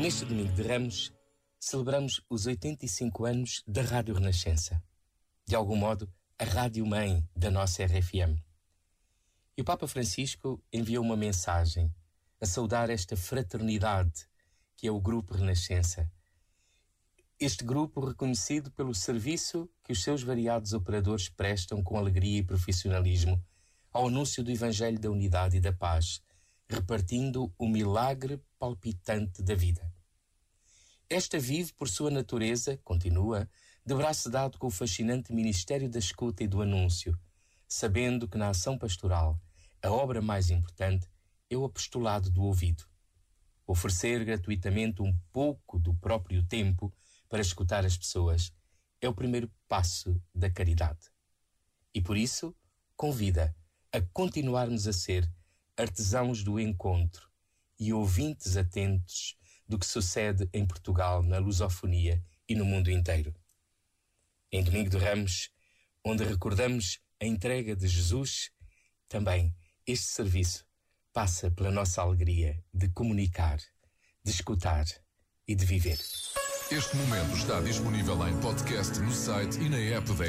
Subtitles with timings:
[0.00, 1.12] Neste domingo de Ramos,
[1.58, 4.80] celebramos os 85 anos da Rádio Renascença.
[5.44, 6.08] De algum modo,
[6.38, 8.40] a rádio-mãe da nossa RFM.
[9.56, 11.92] E o Papa Francisco enviou uma mensagem
[12.40, 14.28] a saudar esta fraternidade
[14.76, 16.08] que é o Grupo Renascença.
[17.40, 23.44] Este grupo reconhecido pelo serviço que os seus variados operadores prestam com alegria e profissionalismo
[23.92, 26.22] ao anúncio do Evangelho da Unidade e da Paz,
[26.68, 29.97] repartindo o milagre palpitante da vida.
[31.10, 33.48] Esta vive, por sua natureza, continua,
[33.84, 37.18] de braço dado com o fascinante ministério da escuta e do anúncio,
[37.66, 39.40] sabendo que na ação pastoral
[39.82, 41.08] a obra mais importante
[41.48, 42.84] é o apostolado do ouvido.
[43.66, 46.92] Oferecer gratuitamente um pouco do próprio tempo
[47.26, 48.52] para escutar as pessoas
[49.00, 51.10] é o primeiro passo da caridade.
[51.94, 52.54] E por isso,
[52.94, 53.56] convida
[53.90, 55.26] a continuarmos a ser
[55.74, 57.30] artesãos do encontro
[57.80, 59.38] e ouvintes atentos
[59.68, 63.34] do que sucede em Portugal na lusofonia e no mundo inteiro.
[64.50, 65.50] Em Domingo de Ramos,
[66.02, 68.50] onde recordamos a entrega de Jesus,
[69.08, 69.54] também
[69.86, 70.64] este serviço
[71.12, 73.58] passa pela nossa alegria de comunicar,
[74.24, 74.86] de escutar
[75.46, 75.98] e de viver.
[76.70, 80.26] Este momento está disponível em podcast no site e na app da